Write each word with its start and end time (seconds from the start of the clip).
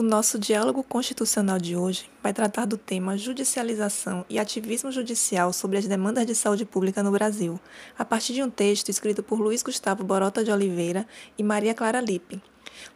O 0.00 0.02
nosso 0.02 0.38
diálogo 0.38 0.82
constitucional 0.82 1.58
de 1.58 1.76
hoje 1.76 2.10
vai 2.22 2.32
tratar 2.32 2.64
do 2.64 2.78
tema 2.78 3.18
judicialização 3.18 4.24
e 4.30 4.38
ativismo 4.38 4.90
judicial 4.90 5.52
sobre 5.52 5.76
as 5.76 5.86
demandas 5.86 6.24
de 6.24 6.34
saúde 6.34 6.64
pública 6.64 7.02
no 7.02 7.10
Brasil, 7.10 7.60
a 7.98 8.02
partir 8.02 8.32
de 8.32 8.42
um 8.42 8.48
texto 8.48 8.88
escrito 8.88 9.22
por 9.22 9.38
Luiz 9.38 9.62
Gustavo 9.62 10.02
Borota 10.02 10.42
de 10.42 10.50
Oliveira 10.50 11.06
e 11.36 11.42
Maria 11.42 11.74
Clara 11.74 12.00
Lippe. 12.00 12.42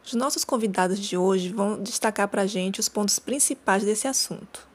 Os 0.03 0.15
nossos 0.15 0.47
convidados 0.47 0.99
de 0.99 1.15
hoje 1.15 1.53
vão 1.53 1.79
destacar 1.79 2.27
para 2.27 2.41
a 2.41 2.47
gente 2.47 2.81
os 2.81 2.89
pontos 2.89 3.19
principais 3.19 3.85
desse 3.85 4.09
assunto. 4.09 4.67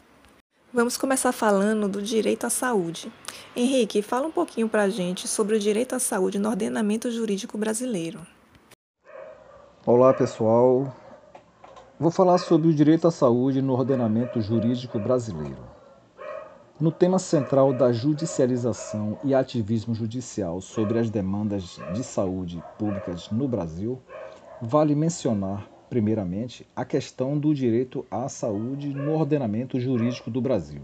Vamos 0.72 0.98
começar 0.98 1.32
falando 1.32 1.90
do 1.90 2.00
direito 2.00 2.46
à 2.46 2.52
saúde. 2.52 3.12
Henrique, 3.56 4.04
fala 4.04 4.28
um 4.28 4.32
pouquinho 4.32 4.70
para 4.70 4.84
a 4.84 4.90
gente 4.90 5.28
sobre 5.28 5.56
o 5.56 5.60
direito 5.60 5.96
à 5.96 6.00
saúde 6.00 6.38
no 6.38 6.50
ordenamento 6.50 7.10
jurídico 7.10 7.58
brasileiro. 7.58 8.20
Olá, 9.84 10.14
pessoal. 10.14 10.96
Vou 12.02 12.10
falar 12.10 12.38
sobre 12.38 12.70
o 12.70 12.74
direito 12.74 13.10
à 13.10 13.12
saúde 13.12 13.62
no 13.62 13.74
ordenamento 13.74 14.40
jurídico 14.40 14.98
brasileiro. 14.98 15.64
No 16.80 16.94
tema 16.94 17.20
central 17.20 17.74
da 17.74 17.92
judicialização 17.92 19.18
e 19.22 19.34
ativismo 19.34 19.94
judicial 19.94 20.62
sobre 20.62 20.98
as 20.98 21.10
demandas 21.10 21.82
de 21.90 22.02
saúde 22.02 22.64
públicas 22.78 23.30
no 23.30 23.50
Brasil, 23.50 24.00
vale 24.62 24.96
mencionar, 24.96 25.70
primeiramente, 25.90 26.66
a 26.74 26.86
questão 26.86 27.38
do 27.38 27.54
direito 27.54 28.06
à 28.10 28.30
saúde 28.30 28.94
no 28.94 29.12
ordenamento 29.12 29.78
jurídico 29.78 30.32
do 30.32 30.40
Brasil. 30.40 30.84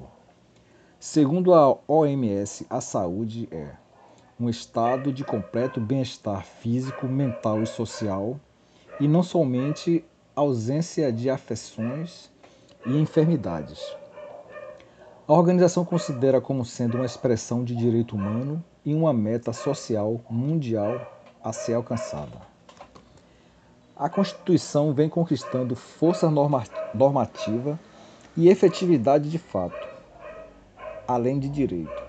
Segundo 0.99 1.53
a 1.53 1.77
OMS, 1.87 2.67
a 2.69 2.81
saúde 2.81 3.47
é 3.51 3.71
um 4.37 4.49
estado 4.49 5.13
de 5.13 5.23
completo 5.23 5.79
bem-estar 5.79 6.45
físico, 6.45 7.07
mental 7.07 7.63
e 7.63 7.65
social, 7.65 8.37
e 8.99 9.07
não 9.07 9.23
somente 9.23 10.03
ausência 10.35 11.13
de 11.13 11.29
afecções 11.29 12.29
e 12.85 12.97
enfermidades. 12.97 13.95
A 15.25 15.33
organização 15.33 15.85
considera 15.85 16.41
como 16.41 16.65
sendo 16.65 16.95
uma 16.95 17.05
expressão 17.05 17.63
de 17.63 17.73
direito 17.73 18.17
humano 18.17 18.61
e 18.83 18.93
uma 18.93 19.13
meta 19.13 19.53
social 19.53 20.19
mundial 20.29 20.99
a 21.41 21.53
ser 21.53 21.75
alcançada. 21.75 22.37
A 23.95 24.09
Constituição 24.09 24.93
vem 24.93 25.07
conquistando 25.07 25.73
força 25.73 26.29
normativa 26.93 27.79
e 28.35 28.49
efetividade 28.49 29.29
de 29.29 29.37
fato, 29.37 29.87
além 31.07 31.39
de 31.39 31.47
direito. 31.47 32.03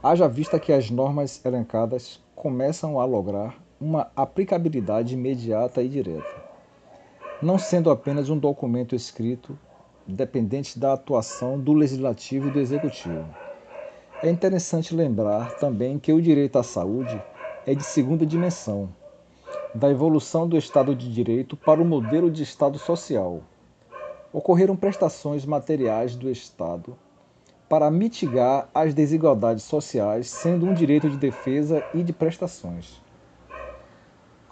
Haja 0.00 0.28
vista 0.28 0.60
que 0.60 0.72
as 0.72 0.88
normas 0.88 1.44
elencadas 1.44 2.20
começam 2.36 3.00
a 3.00 3.04
lograr 3.04 3.56
uma 3.80 4.08
aplicabilidade 4.14 5.14
imediata 5.14 5.82
e 5.82 5.88
direta 5.88 6.41
não 7.42 7.58
sendo 7.58 7.90
apenas 7.90 8.30
um 8.30 8.38
documento 8.38 8.94
escrito 8.94 9.58
dependente 10.06 10.78
da 10.78 10.92
atuação 10.92 11.58
do 11.58 11.72
legislativo 11.72 12.46
e 12.46 12.50
do 12.52 12.60
executivo. 12.60 13.34
É 14.22 14.30
interessante 14.30 14.94
lembrar 14.94 15.52
também 15.54 15.98
que 15.98 16.12
o 16.12 16.22
direito 16.22 16.56
à 16.56 16.62
saúde 16.62 17.20
é 17.66 17.74
de 17.74 17.82
segunda 17.82 18.24
dimensão, 18.24 18.94
da 19.74 19.90
evolução 19.90 20.48
do 20.48 20.56
Estado 20.56 20.94
de 20.94 21.12
Direito 21.12 21.56
para 21.56 21.82
o 21.82 21.84
modelo 21.84 22.30
de 22.30 22.44
Estado 22.44 22.78
social. 22.78 23.42
Ocorreram 24.32 24.76
prestações 24.76 25.44
materiais 25.44 26.14
do 26.14 26.30
Estado 26.30 26.96
para 27.68 27.90
mitigar 27.90 28.70
as 28.72 28.94
desigualdades 28.94 29.64
sociais, 29.64 30.28
sendo 30.28 30.64
um 30.64 30.72
direito 30.72 31.10
de 31.10 31.16
defesa 31.16 31.84
e 31.92 32.04
de 32.04 32.12
prestações. 32.12 33.02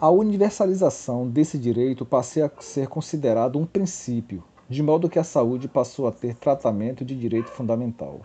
A 0.01 0.09
universalização 0.09 1.29
desse 1.29 1.59
direito 1.59 2.03
passou 2.03 2.43
a 2.43 2.51
ser 2.59 2.87
considerado 2.87 3.59
um 3.59 3.67
princípio, 3.67 4.43
de 4.67 4.81
modo 4.81 5.07
que 5.07 5.19
a 5.19 5.23
saúde 5.23 5.67
passou 5.67 6.07
a 6.07 6.11
ter 6.11 6.33
tratamento 6.33 7.05
de 7.05 7.15
direito 7.15 7.51
fundamental, 7.51 8.19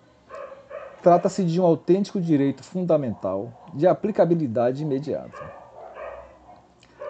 Trata-se 1.02 1.42
de 1.42 1.60
um 1.60 1.64
autêntico 1.64 2.20
direito 2.20 2.62
fundamental 2.62 3.52
de 3.74 3.86
aplicabilidade 3.86 4.82
imediata. 4.82 5.50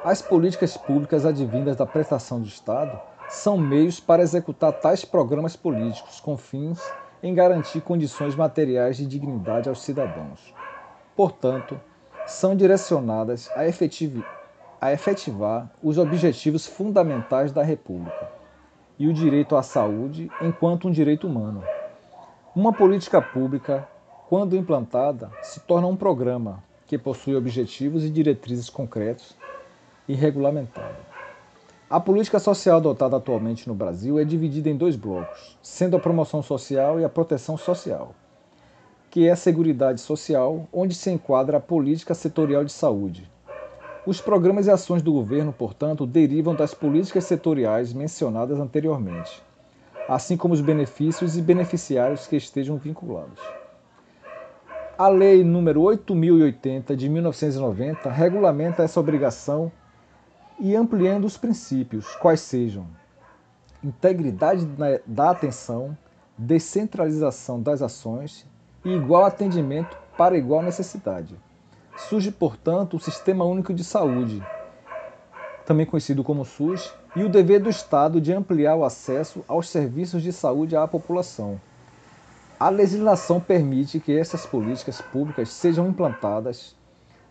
As 0.04 0.22
políticas 0.22 0.76
públicas 0.76 1.26
advindas 1.26 1.76
da 1.76 1.84
prestação 1.84 2.40
do 2.40 2.46
Estado 2.46 2.98
são 3.28 3.58
meios 3.58 4.00
para 4.00 4.22
executar 4.22 4.72
tais 4.72 5.04
programas 5.04 5.56
políticos 5.56 6.20
com 6.20 6.36
fins 6.36 6.80
em 7.22 7.34
garantir 7.34 7.80
condições 7.82 8.34
materiais 8.34 8.96
de 8.96 9.06
dignidade 9.06 9.68
aos 9.68 9.82
cidadãos. 9.82 10.54
Portanto, 11.14 11.80
são 12.26 12.56
direcionadas 12.56 13.50
a 13.54 13.66
efetividade 13.66 14.41
a 14.82 14.92
efetivar 14.92 15.70
os 15.80 15.96
objetivos 15.96 16.66
fundamentais 16.66 17.52
da 17.52 17.62
República 17.62 18.28
e 18.98 19.06
o 19.06 19.12
direito 19.12 19.54
à 19.54 19.62
saúde 19.62 20.28
enquanto 20.40 20.88
um 20.88 20.90
direito 20.90 21.24
humano. 21.28 21.62
Uma 22.52 22.72
política 22.72 23.22
pública, 23.22 23.88
quando 24.28 24.56
implantada, 24.56 25.30
se 25.40 25.60
torna 25.60 25.86
um 25.86 25.94
programa 25.94 26.64
que 26.84 26.98
possui 26.98 27.36
objetivos 27.36 28.04
e 28.04 28.10
diretrizes 28.10 28.68
concretos 28.68 29.36
e 30.08 30.14
regulamentado. 30.14 30.96
A 31.88 32.00
política 32.00 32.40
social 32.40 32.78
adotada 32.78 33.16
atualmente 33.16 33.68
no 33.68 33.76
Brasil 33.76 34.18
é 34.18 34.24
dividida 34.24 34.68
em 34.68 34.76
dois 34.76 34.96
blocos, 34.96 35.56
sendo 35.62 35.96
a 35.96 36.00
promoção 36.00 36.42
social 36.42 36.98
e 36.98 37.04
a 37.04 37.08
proteção 37.08 37.56
social, 37.56 38.16
que 39.08 39.28
é 39.28 39.30
a 39.30 39.36
Seguridade 39.36 40.00
Social, 40.00 40.66
onde 40.72 40.92
se 40.92 41.08
enquadra 41.08 41.58
a 41.58 41.60
política 41.60 42.14
setorial 42.14 42.64
de 42.64 42.72
saúde, 42.72 43.30
os 44.04 44.20
programas 44.20 44.66
e 44.66 44.70
ações 44.70 45.00
do 45.00 45.12
governo, 45.12 45.52
portanto, 45.52 46.04
derivam 46.06 46.54
das 46.54 46.74
políticas 46.74 47.24
setoriais 47.24 47.92
mencionadas 47.92 48.58
anteriormente, 48.58 49.42
assim 50.08 50.36
como 50.36 50.54
os 50.54 50.60
benefícios 50.60 51.36
e 51.36 51.42
beneficiários 51.42 52.26
que 52.26 52.34
estejam 52.34 52.76
vinculados. 52.76 53.38
A 54.98 55.08
Lei 55.08 55.42
nº 55.42 55.80
8080 55.80 56.96
de 56.96 57.08
1990 57.08 58.10
regulamenta 58.10 58.82
essa 58.82 58.98
obrigação 58.98 59.70
e 60.58 60.76
ampliando 60.76 61.24
os 61.24 61.36
princípios, 61.36 62.14
quais 62.16 62.40
sejam 62.40 62.86
integridade 63.82 64.66
da 65.06 65.30
atenção, 65.30 65.96
descentralização 66.36 67.60
das 67.60 67.82
ações 67.82 68.46
e 68.84 68.90
igual 68.90 69.24
atendimento 69.24 69.96
para 70.16 70.36
igual 70.36 70.62
necessidade. 70.62 71.36
Surge, 71.94 72.30
portanto, 72.30 72.96
o 72.96 73.00
Sistema 73.00 73.44
Único 73.44 73.72
de 73.72 73.84
Saúde, 73.84 74.42
também 75.64 75.86
conhecido 75.86 76.24
como 76.24 76.44
SUS, 76.44 76.94
e 77.14 77.22
o 77.22 77.28
dever 77.28 77.60
do 77.60 77.68
Estado 77.68 78.20
de 78.20 78.32
ampliar 78.32 78.74
o 78.74 78.84
acesso 78.84 79.44
aos 79.46 79.68
serviços 79.68 80.22
de 80.22 80.32
saúde 80.32 80.74
à 80.74 80.88
população. 80.88 81.60
A 82.58 82.68
legislação 82.70 83.40
permite 83.40 84.00
que 84.00 84.16
essas 84.16 84.46
políticas 84.46 85.00
públicas 85.00 85.50
sejam 85.50 85.88
implantadas 85.88 86.74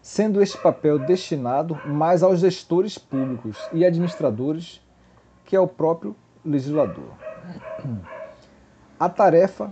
sendo 0.02 0.42
este 0.42 0.58
papel 0.58 0.98
destinado 0.98 1.80
mais 1.86 2.24
aos 2.24 2.40
gestores 2.40 2.98
públicos 2.98 3.70
e 3.72 3.86
administradores 3.86 4.82
que 5.46 5.56
ao 5.56 5.68
próprio 5.68 6.16
legislador. 6.44 7.12
A 9.00 9.10
tarefa 9.10 9.72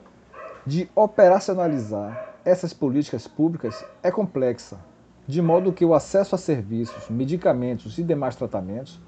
de 0.65 0.89
operacionalizar 0.95 2.28
essas 2.49 2.73
políticas 2.73 3.27
públicas 3.27 3.85
é 4.01 4.09
complexa, 4.09 4.79
de 5.27 5.39
modo 5.39 5.71
que 5.71 5.85
o 5.85 5.93
acesso 5.93 6.33
a 6.33 6.37
serviços, 6.37 7.07
medicamentos 7.07 7.99
e 7.99 8.03
demais 8.03 8.35
tratamentos, 8.35 8.99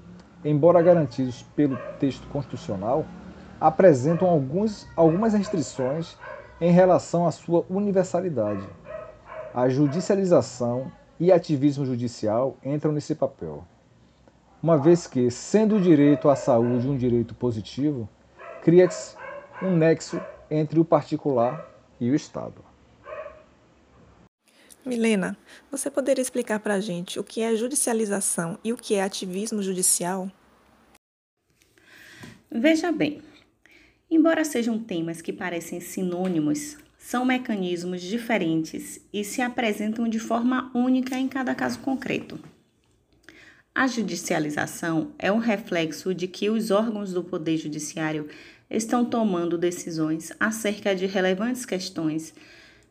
embora 0.44 0.80
garantidos 0.80 1.42
pelo 1.56 1.76
texto 1.98 2.24
constitucional, 2.28 3.04
apresentam 3.60 4.28
alguns, 4.28 4.86
algumas 4.94 5.34
restrições 5.34 6.16
em 6.60 6.70
relação 6.70 7.26
à 7.26 7.32
sua 7.32 7.66
universalidade. 7.68 8.64
A 9.52 9.68
judicialização 9.68 10.92
e 11.18 11.32
ativismo 11.32 11.84
judicial 11.84 12.56
entram 12.64 12.92
nesse 12.92 13.16
papel. 13.16 13.64
Uma 14.62 14.78
vez 14.78 15.08
que, 15.08 15.28
sendo 15.32 15.76
o 15.76 15.80
direito 15.80 16.30
à 16.30 16.36
saúde 16.36 16.88
um 16.88 16.96
direito 16.96 17.34
positivo, 17.34 18.08
cria-se 18.62 19.16
um 19.60 19.76
nexo 19.76 20.20
entre 20.48 20.78
o 20.78 20.84
particular 20.84 21.68
e 22.00 22.08
o 22.08 22.14
Estado. 22.14 22.71
Milena, 24.84 25.36
você 25.70 25.88
poderia 25.88 26.20
explicar 26.20 26.58
para 26.58 26.74
a 26.74 26.80
gente 26.80 27.18
o 27.20 27.22
que 27.22 27.40
é 27.40 27.54
judicialização 27.54 28.58
e 28.64 28.72
o 28.72 28.76
que 28.76 28.94
é 28.94 29.02
ativismo 29.02 29.62
judicial? 29.62 30.30
Veja 32.50 32.90
bem, 32.90 33.22
embora 34.10 34.44
sejam 34.44 34.78
temas 34.80 35.22
que 35.22 35.32
parecem 35.32 35.80
sinônimos, 35.80 36.76
são 36.98 37.24
mecanismos 37.24 38.02
diferentes 38.02 39.00
e 39.12 39.22
se 39.22 39.40
apresentam 39.40 40.08
de 40.08 40.18
forma 40.18 40.70
única 40.74 41.16
em 41.16 41.28
cada 41.28 41.54
caso 41.54 41.78
concreto. 41.78 42.40
A 43.72 43.86
judicialização 43.86 45.12
é 45.16 45.30
um 45.30 45.38
reflexo 45.38 46.12
de 46.12 46.26
que 46.26 46.50
os 46.50 46.72
órgãos 46.72 47.12
do 47.12 47.22
Poder 47.22 47.56
Judiciário 47.56 48.28
estão 48.68 49.04
tomando 49.04 49.56
decisões 49.56 50.32
acerca 50.40 50.94
de 50.94 51.06
relevantes 51.06 51.64
questões 51.64 52.34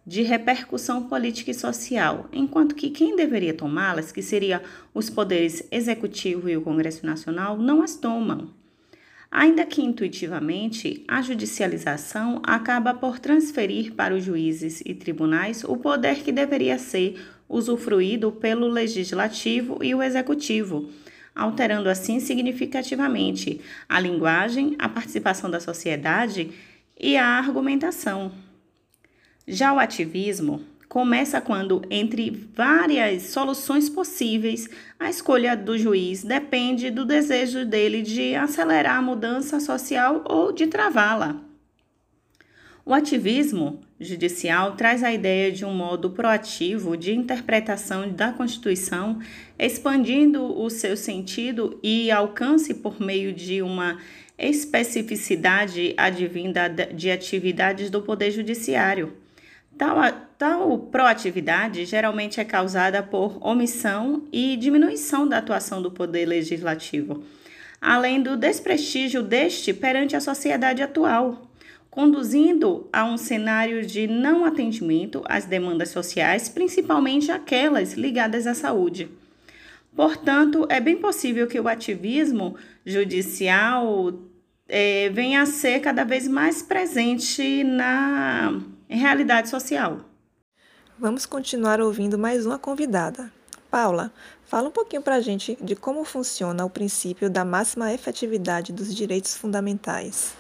de 0.05 0.23
repercussão 0.23 1.03
política 1.03 1.51
e 1.51 1.53
social, 1.53 2.27
enquanto 2.33 2.75
que 2.75 2.89
quem 2.89 3.15
deveria 3.15 3.53
tomá-las, 3.53 4.11
que 4.11 4.21
seria 4.21 4.61
os 4.93 5.09
poderes 5.09 5.67
executivo 5.71 6.49
e 6.49 6.57
o 6.57 6.61
Congresso 6.61 7.05
Nacional, 7.05 7.57
não 7.57 7.81
as 7.81 7.95
tomam. 7.95 8.49
Ainda 9.31 9.65
que 9.65 9.81
intuitivamente, 9.81 11.05
a 11.07 11.21
judicialização 11.21 12.41
acaba 12.43 12.93
por 12.93 13.17
transferir 13.17 13.93
para 13.93 14.13
os 14.13 14.23
juízes 14.23 14.81
e 14.85 14.93
tribunais 14.93 15.63
o 15.63 15.77
poder 15.77 16.17
que 16.17 16.33
deveria 16.33 16.77
ser 16.77 17.17
usufruído 17.47 18.31
pelo 18.31 18.67
legislativo 18.67 19.79
e 19.81 19.95
o 19.95 20.03
executivo, 20.03 20.89
alterando 21.33 21.87
assim 21.87 22.19
significativamente 22.19 23.61
a 23.87 23.99
linguagem, 23.99 24.75
a 24.77 24.89
participação 24.89 25.49
da 25.49 25.59
sociedade 25.59 26.51
e 26.99 27.15
a 27.15 27.25
argumentação. 27.25 28.31
Já 29.47 29.73
o 29.73 29.79
ativismo 29.79 30.61
começa 30.87 31.41
quando, 31.41 31.81
entre 31.89 32.29
várias 32.53 33.23
soluções 33.23 33.89
possíveis, 33.89 34.69
a 34.99 35.09
escolha 35.09 35.55
do 35.55 35.77
juiz 35.77 36.23
depende 36.23 36.91
do 36.91 37.05
desejo 37.05 37.65
dele 37.65 38.03
de 38.03 38.35
acelerar 38.35 38.97
a 38.97 39.01
mudança 39.01 39.59
social 39.59 40.23
ou 40.27 40.51
de 40.51 40.67
travá-la. 40.67 41.41
O 42.85 42.93
ativismo 42.93 43.79
judicial 43.99 44.75
traz 44.75 45.03
a 45.03 45.11
ideia 45.11 45.51
de 45.51 45.63
um 45.63 45.73
modo 45.73 46.11
proativo 46.11 46.95
de 46.95 47.13
interpretação 47.13 48.11
da 48.11 48.31
Constituição, 48.31 49.19
expandindo 49.57 50.43
o 50.43 50.69
seu 50.69 50.95
sentido 50.97 51.79
e 51.81 52.11
alcance 52.11 52.73
por 52.73 52.99
meio 52.99 53.33
de 53.33 53.61
uma 53.61 53.97
especificidade 54.37 55.93
advinda 55.97 56.67
de 56.67 57.09
atividades 57.09 57.89
do 57.89 58.01
Poder 58.01 58.31
Judiciário. 58.31 59.20
Tal, 59.81 59.97
tal 60.37 60.77
proatividade 60.77 61.85
geralmente 61.85 62.39
é 62.39 62.45
causada 62.45 63.01
por 63.01 63.39
omissão 63.43 64.27
e 64.31 64.55
diminuição 64.55 65.27
da 65.27 65.39
atuação 65.39 65.81
do 65.81 65.89
poder 65.89 66.27
legislativo, 66.27 67.23
além 67.81 68.21
do 68.21 68.37
desprestígio 68.37 69.23
deste 69.23 69.73
perante 69.73 70.15
a 70.15 70.21
sociedade 70.21 70.83
atual, 70.83 71.49
conduzindo 71.89 72.87
a 72.93 73.03
um 73.05 73.17
cenário 73.17 73.83
de 73.83 74.05
não 74.05 74.45
atendimento 74.45 75.23
às 75.27 75.45
demandas 75.45 75.89
sociais, 75.89 76.47
principalmente 76.47 77.31
aquelas 77.31 77.93
ligadas 77.93 78.45
à 78.45 78.53
saúde. 78.53 79.09
Portanto, 79.95 80.67
é 80.69 80.79
bem 80.79 80.97
possível 80.97 81.47
que 81.47 81.59
o 81.59 81.67
ativismo 81.67 82.55
judicial 82.85 84.13
é, 84.69 85.09
venha 85.09 85.41
a 85.41 85.47
ser 85.47 85.79
cada 85.79 86.03
vez 86.03 86.27
mais 86.27 86.61
presente 86.61 87.63
na 87.63 88.61
em 88.91 88.97
realidade 88.97 89.47
social. 89.47 90.01
Vamos 90.99 91.25
continuar 91.25 91.79
ouvindo 91.79 92.19
mais 92.19 92.45
uma 92.45 92.59
convidada. 92.59 93.31
Paula, 93.71 94.11
fala 94.43 94.67
um 94.67 94.71
pouquinho 94.71 95.01
para 95.01 95.15
a 95.15 95.21
gente 95.21 95.57
de 95.61 95.77
como 95.77 96.03
funciona 96.03 96.65
o 96.65 96.69
princípio 96.69 97.29
da 97.29 97.45
máxima 97.45 97.93
efetividade 97.93 98.73
dos 98.73 98.93
direitos 98.93 99.35
fundamentais. 99.35 100.33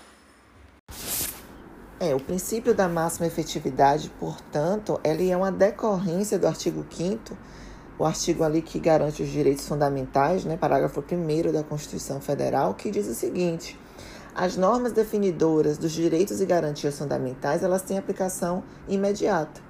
É, 1.97 2.13
o 2.13 2.19
princípio 2.19 2.75
da 2.75 2.89
máxima 2.89 3.25
efetividade, 3.25 4.11
portanto, 4.19 4.99
ele 5.01 5.29
é 5.29 5.37
uma 5.37 5.51
decorrência 5.51 6.37
do 6.37 6.45
artigo 6.45 6.85
5 6.91 7.37
o 8.01 8.05
artigo 8.05 8.43
ali 8.43 8.63
que 8.63 8.79
garante 8.79 9.21
os 9.21 9.29
direitos 9.29 9.67
fundamentais, 9.67 10.43
né, 10.43 10.57
parágrafo 10.57 11.01
1 11.01 11.51
da 11.51 11.63
Constituição 11.63 12.19
Federal, 12.19 12.73
que 12.73 12.89
diz 12.89 13.07
o 13.07 13.13
seguinte: 13.13 13.77
as 14.33 14.55
normas 14.55 14.93
definidoras 14.93 15.77
dos 15.77 15.91
direitos 15.91 16.39
e 16.39 16.45
garantias 16.45 16.97
fundamentais, 16.97 17.63
elas 17.63 17.81
têm 17.81 17.97
aplicação 17.97 18.63
imediata. 18.87 19.61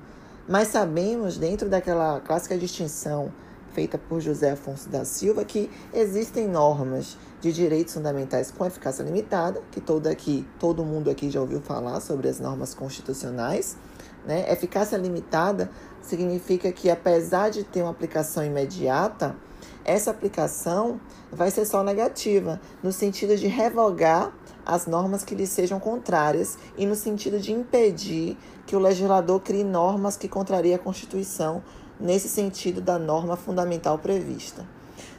Mas 0.48 0.69
sabemos, 0.69 1.38
dentro 1.38 1.69
daquela 1.69 2.19
clássica 2.19 2.58
distinção 2.58 3.31
feita 3.72 3.98
por 3.98 4.19
José 4.19 4.52
Afonso 4.52 4.90
da 4.90 5.06
Silva, 5.06 5.46
que 5.46 5.69
existem 5.94 6.48
normas 6.48 7.18
de 7.40 7.52
direitos 7.52 7.94
fundamentais 7.94 8.52
com 8.52 8.66
eficácia 8.66 9.04
limitada, 9.04 9.62
que 9.72 9.81
todo 9.81 10.08
aqui, 10.08 10.48
todo 10.60 10.84
mundo 10.84 11.10
aqui 11.10 11.30
já 11.30 11.42
ouviu 11.42 11.62
falar 11.62 12.00
sobre 12.02 12.28
as 12.28 12.40
normas 12.40 12.74
constitucionais. 12.74 13.78
Né? 14.25 14.52
Eficácia 14.52 14.98
limitada 14.98 15.69
significa 16.02 16.72
que, 16.72 16.90
apesar 16.90 17.50
de 17.50 17.64
ter 17.64 17.81
uma 17.81 17.92
aplicação 17.92 18.46
imediata, 18.46 19.36
essa 19.84 20.12
aplicação 20.12 21.00
vai 21.31 21.50
ser 21.50 21.66
só 21.66 21.83
negativa, 21.83 22.59
no 22.83 22.92
sentido 22.92 23.35
de 23.35 23.47
revogar 23.47 24.31
as 24.65 24.85
normas 24.85 25.23
que 25.23 25.35
lhe 25.35 25.47
sejam 25.47 25.80
contrárias 25.80 26.57
e 26.77 26.85
no 26.85 26.95
sentido 26.95 27.39
de 27.39 27.51
impedir 27.51 28.37
que 28.65 28.75
o 28.75 28.80
legislador 28.80 29.39
crie 29.39 29.63
normas 29.63 30.18
que 30.18 30.27
contrariem 30.27 30.75
a 30.75 30.80
Constituição 30.80 31.63
nesse 31.99 32.27
sentido 32.27 32.81
da 32.81 32.97
norma 32.97 33.35
fundamental 33.35 33.97
prevista. 33.97 34.65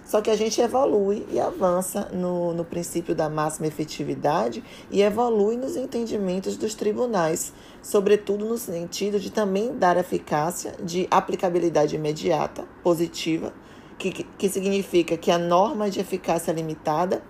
Só 0.05 0.21
que 0.21 0.31
a 0.31 0.37
gente 0.37 0.61
evolui 0.61 1.27
e 1.31 1.41
avança 1.41 2.09
no, 2.13 2.53
no 2.53 2.65
princípio 2.65 3.15
da 3.15 3.31
máxima 3.31 3.69
efetividade 3.69 4.63
e 4.91 5.01
evolui 5.01 5.57
nos 5.57 5.77
entendimentos 5.77 6.57
dos 6.57 6.75
tribunais, 6.75 7.53
sobretudo 7.83 8.45
no 8.45 8.59
sentido 8.59 9.19
de 9.19 9.31
também 9.31 9.75
dar 9.75 9.97
eficácia 9.97 10.75
de 10.83 11.09
aplicabilidade 11.11 11.97
imediata, 11.97 12.65
positiva, 12.83 13.55
que, 13.99 14.25
que 14.25 14.49
significa 14.49 15.17
que 15.17 15.31
a 15.31 15.39
norma 15.39 15.89
de 15.89 16.01
eficácia 16.01 16.53
limitada 16.53 17.23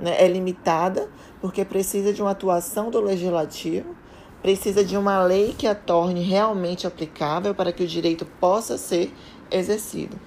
né, 0.00 0.22
é 0.22 0.28
limitada 0.28 1.08
porque 1.40 1.64
precisa 1.64 2.12
de 2.12 2.22
uma 2.22 2.30
atuação 2.30 2.90
do 2.90 3.00
legislativo, 3.00 3.94
precisa 4.42 4.84
de 4.84 4.96
uma 4.96 5.22
lei 5.22 5.54
que 5.56 5.66
a 5.66 5.74
torne 5.74 6.22
realmente 6.22 6.86
aplicável 6.86 7.54
para 7.54 7.72
que 7.72 7.82
o 7.82 7.86
direito 7.86 8.26
possa 8.40 8.76
ser 8.76 9.12
exercido. 9.50 10.18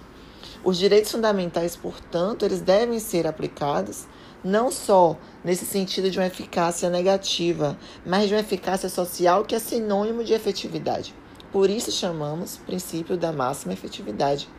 Os 0.63 0.77
direitos 0.77 1.11
fundamentais, 1.11 1.75
portanto, 1.75 2.43
eles 2.43 2.61
devem 2.61 2.99
ser 2.99 3.27
aplicados 3.27 4.07
não 4.43 4.71
só 4.71 5.17
nesse 5.43 5.65
sentido 5.65 6.09
de 6.09 6.19
uma 6.19 6.27
eficácia 6.27 6.89
negativa, 6.89 7.77
mas 8.05 8.27
de 8.27 8.33
uma 8.33 8.41
eficácia 8.41 8.89
social 8.89 9.43
que 9.43 9.55
é 9.55 9.59
sinônimo 9.59 10.23
de 10.23 10.33
efetividade. 10.33 11.13
Por 11.51 11.69
isso 11.69 11.91
chamamos 11.91 12.57
princípio 12.57 13.17
da 13.17 13.31
máxima 13.31 13.73
efetividade. 13.73 14.49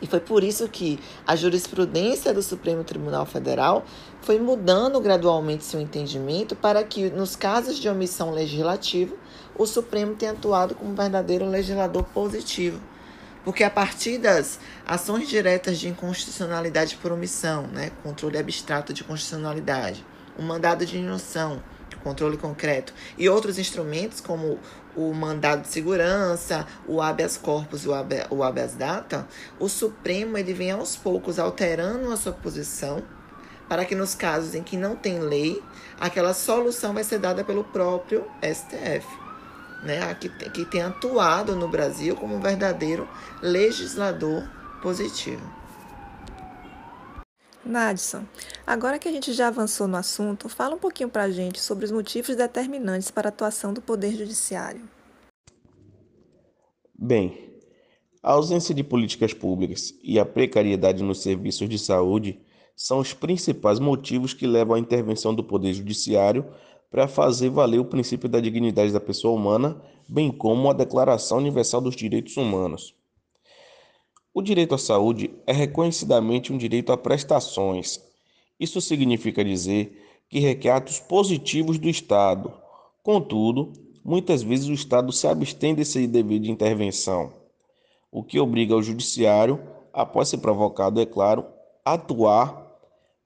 E 0.00 0.06
foi 0.06 0.20
por 0.20 0.44
isso 0.44 0.68
que 0.68 0.98
a 1.26 1.34
jurisprudência 1.34 2.32
do 2.34 2.42
Supremo 2.42 2.84
Tribunal 2.84 3.24
Federal 3.24 3.84
foi 4.22 4.38
mudando 4.38 5.00
gradualmente 5.00 5.64
seu 5.64 5.80
entendimento 5.80 6.54
para 6.54 6.82
que, 6.82 7.10
nos 7.10 7.36
casos 7.36 7.78
de 7.78 7.88
omissão 7.88 8.30
legislativa, 8.30 9.14
o 9.56 9.66
Supremo 9.66 10.14
tenha 10.14 10.32
atuado 10.32 10.74
como 10.74 10.90
um 10.90 10.94
verdadeiro 10.94 11.48
legislador 11.48 12.04
positivo. 12.04 12.80
Porque 13.44 13.62
a 13.62 13.70
partir 13.70 14.18
das 14.18 14.58
ações 14.86 15.28
diretas 15.28 15.78
de 15.78 15.88
inconstitucionalidade 15.88 16.96
por 16.96 17.12
omissão, 17.12 17.66
né, 17.66 17.90
controle 18.02 18.38
abstrato 18.38 18.92
de 18.92 19.04
constitucionalidade, 19.04 20.04
o 20.38 20.42
mandado 20.42 20.84
de 20.84 20.98
injunção, 20.98 21.62
controle 22.02 22.36
concreto, 22.36 22.92
e 23.16 23.28
outros 23.28 23.58
instrumentos 23.58 24.20
como 24.20 24.58
o 24.96 25.12
mandado 25.12 25.62
de 25.62 25.68
segurança, 25.68 26.66
o 26.86 27.00
habeas 27.00 27.36
corpus 27.36 27.84
e 27.84 27.88
o 27.88 28.42
habeas 28.42 28.74
data, 28.74 29.26
o 29.58 29.68
Supremo 29.68 30.38
ele 30.38 30.52
vem 30.52 30.70
aos 30.70 30.96
poucos 30.96 31.38
alterando 31.38 32.12
a 32.12 32.16
sua 32.16 32.32
posição 32.32 33.02
para 33.68 33.84
que 33.84 33.94
nos 33.94 34.14
casos 34.14 34.54
em 34.54 34.62
que 34.62 34.76
não 34.76 34.94
tem 34.94 35.18
lei, 35.18 35.62
aquela 35.98 36.34
solução 36.34 36.92
vai 36.92 37.04
ser 37.04 37.18
dada 37.18 37.42
pelo 37.42 37.64
próprio 37.64 38.24
STF, 38.42 39.06
né? 39.82 40.14
que, 40.14 40.28
que 40.28 40.64
tem 40.64 40.82
atuado 40.82 41.56
no 41.56 41.68
Brasil 41.68 42.14
como 42.14 42.36
um 42.36 42.40
verdadeiro 42.40 43.08
legislador 43.42 44.46
positivo. 44.82 45.63
Nadson, 47.64 48.24
agora 48.66 48.98
que 48.98 49.08
a 49.08 49.12
gente 49.12 49.32
já 49.32 49.48
avançou 49.48 49.88
no 49.88 49.96
assunto, 49.96 50.48
fala 50.48 50.74
um 50.74 50.78
pouquinho 50.78 51.08
para 51.08 51.22
a 51.22 51.30
gente 51.30 51.60
sobre 51.60 51.84
os 51.84 51.90
motivos 51.90 52.36
determinantes 52.36 53.10
para 53.10 53.28
a 53.28 53.30
atuação 53.30 53.72
do 53.72 53.80
Poder 53.80 54.12
Judiciário. 54.14 54.82
Bem, 56.96 57.60
a 58.22 58.32
ausência 58.32 58.74
de 58.74 58.84
políticas 58.84 59.34
públicas 59.34 59.94
e 60.02 60.18
a 60.18 60.24
precariedade 60.24 61.02
nos 61.02 61.22
serviços 61.22 61.68
de 61.68 61.78
saúde 61.78 62.40
são 62.76 62.98
os 62.98 63.12
principais 63.12 63.78
motivos 63.78 64.34
que 64.34 64.46
levam 64.46 64.76
à 64.76 64.78
intervenção 64.78 65.34
do 65.34 65.44
Poder 65.44 65.72
Judiciário 65.72 66.46
para 66.90 67.08
fazer 67.08 67.50
valer 67.50 67.80
o 67.80 67.84
princípio 67.84 68.28
da 68.28 68.40
dignidade 68.40 68.92
da 68.92 69.00
pessoa 69.00 69.34
humana, 69.34 69.80
bem 70.08 70.30
como 70.30 70.70
a 70.70 70.72
Declaração 70.72 71.38
Universal 71.38 71.80
dos 71.80 71.96
Direitos 71.96 72.36
Humanos. 72.36 72.94
O 74.36 74.42
direito 74.42 74.74
à 74.74 74.78
saúde 74.78 75.30
é 75.46 75.52
reconhecidamente 75.52 76.52
um 76.52 76.58
direito 76.58 76.90
a 76.90 76.96
prestações. 76.96 78.00
Isso 78.58 78.80
significa 78.80 79.44
dizer 79.44 79.96
que 80.28 80.40
requer 80.40 80.70
atos 80.70 80.98
positivos 80.98 81.78
do 81.78 81.88
Estado. 81.88 82.52
Contudo, 83.00 83.72
muitas 84.04 84.42
vezes 84.42 84.66
o 84.66 84.72
Estado 84.72 85.12
se 85.12 85.28
abstém 85.28 85.72
desse 85.72 86.04
dever 86.08 86.40
de 86.40 86.50
intervenção, 86.50 87.32
o 88.10 88.24
que 88.24 88.40
obriga 88.40 88.74
o 88.74 88.82
Judiciário, 88.82 89.60
após 89.92 90.30
ser 90.30 90.38
provocado, 90.38 91.00
é 91.00 91.06
claro, 91.06 91.46
a 91.84 91.92
atuar 91.92 92.76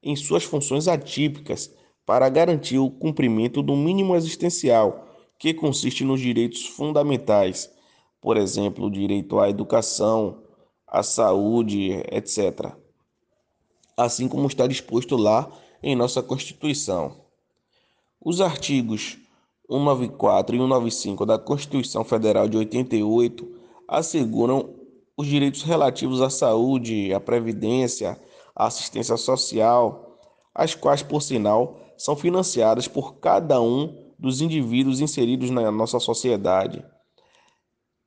em 0.02 0.14
suas 0.14 0.44
funções 0.44 0.88
atípicas 0.88 1.74
para 2.04 2.28
garantir 2.28 2.78
o 2.78 2.90
cumprimento 2.90 3.62
do 3.62 3.74
mínimo 3.74 4.14
existencial, 4.14 5.08
que 5.38 5.54
consiste 5.54 6.04
nos 6.04 6.20
direitos 6.20 6.66
fundamentais, 6.66 7.70
por 8.20 8.36
exemplo, 8.36 8.86
o 8.86 8.90
direito 8.90 9.38
à 9.38 9.48
educação, 9.48 10.42
a 10.90 11.02
saúde, 11.02 12.02
etc. 12.11 12.73
Assim 13.97 14.28
como 14.28 14.47
está 14.47 14.66
disposto 14.66 15.16
lá 15.16 15.50
em 15.83 15.95
nossa 15.95 16.23
Constituição. 16.23 17.16
Os 18.21 18.40
artigos 18.40 19.18
194 19.71 20.57
e 20.57 20.59
195 20.59 21.26
da 21.26 21.38
Constituição 21.38 22.04
Federal 22.04 22.49
de 22.49 22.57
88 22.57 23.49
asseguram 23.87 24.75
os 25.16 25.26
direitos 25.26 25.62
relativos 25.62 26.21
à 26.21 26.30
saúde, 26.30 27.12
à 27.12 27.21
previdência, 27.21 28.18
à 28.54 28.66
assistência 28.66 29.16
social, 29.16 30.16
as 30.54 30.75
quais, 30.75 31.02
por 31.02 31.23
sinal, 31.23 31.78
são 31.97 32.16
financiadas 32.16 32.88
por 32.88 33.16
cada 33.16 33.61
um 33.61 33.95
dos 34.18 34.40
indivíduos 34.40 35.00
inseridos 35.00 35.50
na 35.50 35.71
nossa 35.71 36.00
sociedade, 36.00 36.85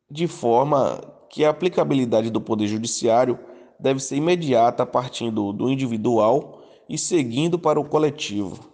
de 0.10 0.28
forma 0.28 1.02
que 1.32 1.46
a 1.46 1.50
aplicabilidade 1.50 2.30
do 2.30 2.42
Poder 2.42 2.68
Judiciário 2.68 3.40
deve 3.80 4.02
ser 4.02 4.18
imediata 4.18 4.86
partindo 4.86 5.54
do 5.54 5.70
individual 5.70 6.62
e 6.88 6.98
seguindo 6.98 7.58
para 7.58 7.80
o 7.80 7.86
coletivo. 7.86 8.70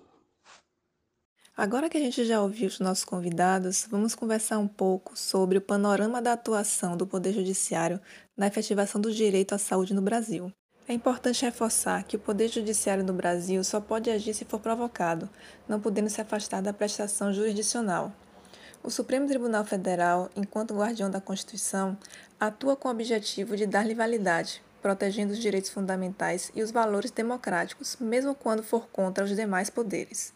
Agora 1.56 1.90
que 1.90 1.98
a 1.98 2.02
gente 2.02 2.26
já 2.26 2.42
ouviu 2.42 2.68
os 2.68 2.80
nossos 2.80 3.06
convidados, 3.06 3.88
vamos 3.90 4.14
conversar 4.14 4.58
um 4.58 4.68
pouco 4.68 5.18
sobre 5.18 5.58
o 5.58 5.62
panorama 5.62 6.22
da 6.22 6.34
atuação 6.34 6.98
do 6.98 7.08
Poder 7.08 7.34
Judiciário 7.34 8.00
na 8.36 8.48
efetivação 8.48 9.00
do 9.00 9.12
direito 9.12 9.54
à 9.54 9.58
saúde 9.58 9.94
no 9.94 10.02
Brasil. 10.02 10.52
É 10.88 10.94
importante 10.94 11.44
reforçar 11.44 12.04
que 12.04 12.16
o 12.16 12.20
Poder 12.20 12.48
Judiciário 12.48 13.04
no 13.04 13.14
Brasil 13.14 13.64
só 13.64 13.80
pode 13.80 14.10
agir 14.10 14.34
se 14.34 14.46
for 14.46 14.60
provocado, 14.60 15.30
não 15.68 15.80
podendo 15.80 16.10
se 16.10 16.22
afastar 16.22 16.62
da 16.62 16.74
prestação 16.74 17.34
jurisdicional. 17.34 18.14
O 18.84 18.90
Supremo 18.90 19.28
Tribunal 19.28 19.66
Federal, 19.66 20.30
enquanto 20.36 20.76
guardião 20.76 21.10
da 21.10 21.20
Constituição, 21.20 21.98
atua 22.40 22.76
com 22.76 22.88
o 22.88 22.92
objetivo 22.92 23.58
de 23.58 23.66
dar-lhe 23.66 23.94
validade, 23.94 24.62
protegendo 24.82 25.34
os 25.34 25.40
direitos 25.40 25.70
fundamentais 25.70 26.52
e 26.56 26.62
os 26.62 26.72
valores 26.72 27.12
democráticos, 27.12 27.98
mesmo 28.00 28.34
quando 28.34 28.64
for 28.64 28.88
contra 28.90 29.24
os 29.24 29.36
demais 29.36 29.70
poderes. 29.70 30.34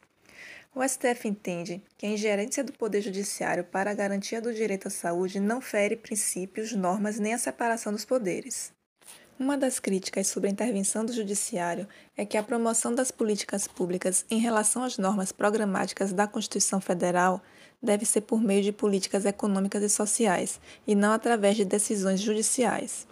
O 0.74 0.82
STF 0.88 1.28
entende 1.28 1.84
que 1.98 2.06
a 2.06 2.10
ingerência 2.10 2.64
do 2.64 2.72
Poder 2.72 3.02
Judiciário 3.02 3.64
para 3.64 3.92
a 3.92 3.94
garantia 3.94 4.42
do 4.42 4.54
direito 4.54 4.88
à 4.88 4.92
saúde 4.92 5.40
não 5.40 5.60
fere 5.60 5.98
princípios, 5.98 6.72
normas 6.72 7.20
nem 7.20 7.34
a 7.34 7.38
separação 7.38 7.92
dos 7.92 8.06
poderes. 8.06 8.72
Uma 9.38 9.58
das 9.58 9.80
críticas 9.80 10.28
sobre 10.28 10.48
a 10.48 10.52
intervenção 10.52 11.04
do 11.04 11.12
Judiciário 11.12 11.88
é 12.16 12.26
que 12.26 12.38
a 12.38 12.44
promoção 12.44 12.94
das 12.94 13.12
políticas 13.12 13.68
públicas 13.68 14.24
em 14.30 14.38
relação 14.38 14.84
às 14.84 14.98
normas 14.98 15.32
programáticas 15.32 16.14
da 16.14 16.28
Constituição 16.28 16.80
Federal 16.80 17.42
deve 17.82 18.06
ser 18.06 18.22
por 18.22 18.42
meio 18.42 18.62
de 18.62 18.72
políticas 18.72 19.26
econômicas 19.26 19.82
e 19.84 19.90
sociais, 19.90 20.60
e 20.86 20.94
não 20.94 21.12
através 21.12 21.58
de 21.58 21.66
decisões 21.66 22.20
judiciais. 22.20 23.08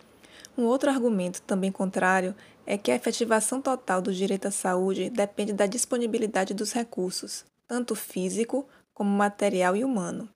Um 0.58 0.66
outro 0.66 0.90
argumento, 0.90 1.42
também 1.42 1.72
contrário, 1.72 2.36
é 2.66 2.78
que 2.78 2.92
a 2.92 2.96
efetivação 2.96 3.62
total 3.62 4.02
do 4.02 4.14
direito 4.14 4.48
à 4.48 4.52
saúde 4.52 5.10
depende 5.10 5.54
da 5.54 5.66
disponibilidade 5.66 6.54
dos 6.54 6.72
recursos, 6.72 7.46
tanto 7.68 7.96
físico 7.96 8.68
como 8.94 9.10
material 9.10 9.76
e 9.76 9.84
humano. 9.84 10.30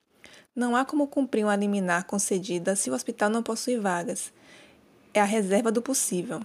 Não 0.55 0.75
há 0.75 0.85
como 0.85 1.07
cumprir 1.07 1.43
uma 1.45 1.55
liminar 1.55 2.05
concedida 2.05 2.75
se 2.75 2.89
o 2.89 2.93
hospital 2.93 3.29
não 3.29 3.43
possui 3.43 3.77
vagas. 3.77 4.31
É 5.13 5.19
a 5.19 5.25
reserva 5.25 5.71
do 5.71 5.81
possível. 5.81 6.41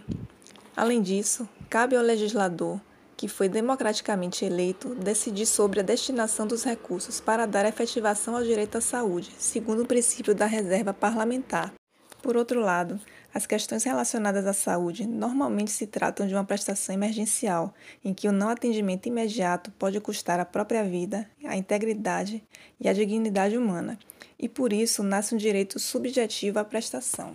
Além 0.77 1.01
disso, 1.01 1.49
cabe 1.71 1.97
ao 1.97 2.03
legislador 2.03 2.81
que 3.19 3.27
foi 3.27 3.49
democraticamente 3.49 4.45
eleito, 4.45 4.95
decidir 4.95 5.45
sobre 5.45 5.81
a 5.81 5.83
destinação 5.83 6.47
dos 6.47 6.63
recursos 6.63 7.21
para 7.21 7.47
dar 7.47 7.67
efetivação 7.67 8.37
ao 8.37 8.45
direito 8.45 8.79
à 8.79 8.81
saúde, 8.81 9.33
segundo 9.37 9.83
o 9.83 9.87
princípio 9.87 10.37
da 10.37 10.47
reserva 10.47 10.95
parlamentar. 10.95 11.75
Por 12.23 12.37
outro 12.37 12.61
lado, 12.61 13.01
as 13.35 13.45
questões 13.45 13.83
relacionadas 13.83 14.47
à 14.47 14.53
saúde 14.53 15.05
normalmente 15.05 15.73
se 15.73 15.85
tratam 15.85 16.29
de 16.29 16.35
uma 16.35 16.45
prestação 16.45 16.95
emergencial, 16.95 17.75
em 18.05 18.15
que 18.15 18.29
o 18.29 18.33
não 18.33 18.51
atendimento 18.51 19.09
imediato 19.09 19.73
pode 19.73 20.01
custar 20.01 20.39
a 20.39 20.45
própria 20.45 20.85
vida, 20.85 21.29
a 21.45 21.57
integridade 21.57 22.41
e 22.81 22.89
a 22.89 22.93
dignidade 22.93 23.59
humana, 23.59 23.99
e 24.39 24.49
por 24.49 24.73
isso 24.73 25.03
nasce 25.03 25.35
um 25.35 25.39
direito 25.39 25.81
subjetivo 25.81 26.61
à 26.61 26.65
prestação. 26.65 27.35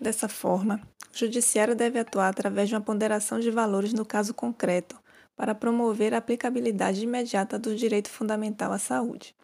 Dessa 0.00 0.26
forma, 0.26 0.80
o 1.14 1.18
Judiciário 1.18 1.76
deve 1.76 1.98
atuar 1.98 2.28
através 2.28 2.70
de 2.70 2.74
uma 2.74 2.80
ponderação 2.80 3.38
de 3.38 3.50
valores 3.50 3.92
no 3.92 4.06
caso 4.06 4.32
concreto, 4.32 4.96
para 5.38 5.54
promover 5.54 6.12
a 6.12 6.18
aplicabilidade 6.18 7.04
imediata 7.04 7.60
do 7.60 7.76
direito 7.76 8.10
fundamental 8.10 8.72
à 8.72 8.78
saúde. 8.78 9.36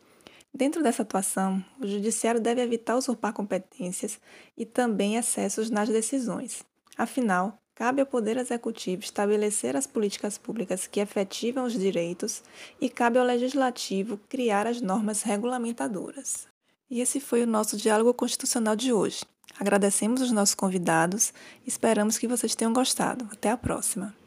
Dentro 0.52 0.82
dessa 0.82 1.02
atuação, 1.02 1.64
o 1.80 1.86
Judiciário 1.86 2.40
deve 2.40 2.60
evitar 2.60 2.96
usurpar 2.96 3.32
competências 3.32 4.18
e 4.58 4.66
também 4.66 5.16
excessos 5.16 5.70
nas 5.70 5.88
decisões. 5.88 6.64
Afinal, 6.98 7.56
cabe 7.76 8.00
ao 8.00 8.06
Poder 8.06 8.36
Executivo 8.36 9.04
estabelecer 9.04 9.76
as 9.76 9.86
políticas 9.86 10.36
públicas 10.36 10.88
que 10.88 10.98
efetivam 10.98 11.64
os 11.64 11.72
direitos 11.72 12.42
e 12.80 12.88
cabe 12.88 13.18
ao 13.18 13.24
Legislativo 13.24 14.18
criar 14.28 14.66
as 14.66 14.80
normas 14.80 15.22
regulamentadoras. 15.22 16.48
E 16.90 17.00
esse 17.00 17.20
foi 17.20 17.42
o 17.44 17.46
nosso 17.46 17.76
diálogo 17.76 18.12
constitucional 18.12 18.74
de 18.74 18.92
hoje. 18.92 19.24
Agradecemos 19.60 20.20
os 20.20 20.32
nossos 20.32 20.56
convidados 20.56 21.32
e 21.64 21.68
esperamos 21.68 22.18
que 22.18 22.26
vocês 22.26 22.56
tenham 22.56 22.72
gostado. 22.72 23.28
Até 23.30 23.50
a 23.50 23.56
próxima! 23.56 24.23